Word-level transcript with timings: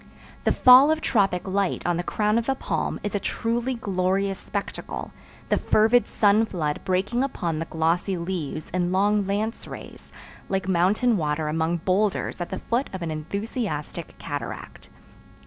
The 0.45 0.51
fall 0.51 0.89
of 0.89 0.99
tropic 0.99 1.47
light 1.47 1.85
on 1.85 1.95
the 1.97 2.01
crown 2.01 2.39
of 2.39 2.49
a 2.49 2.55
palm 2.55 2.99
is 3.03 3.13
a 3.13 3.19
truly 3.19 3.75
glorious 3.75 4.39
spectacle, 4.39 5.11
the 5.49 5.59
fervid 5.59 6.07
sun 6.07 6.43
flood 6.47 6.79
breaking 6.83 7.23
upon 7.23 7.59
the 7.59 7.65
glossy 7.65 8.17
leaves 8.17 8.71
in 8.71 8.91
long 8.91 9.27
lance 9.27 9.67
rays, 9.67 10.11
like 10.49 10.67
mountain 10.67 11.17
water 11.17 11.47
among 11.47 11.77
boulders 11.85 12.41
at 12.41 12.49
the 12.49 12.57
foot 12.57 12.89
of 12.93 13.03
an 13.03 13.11
enthusiastic 13.11 14.17
cataract. 14.17 14.89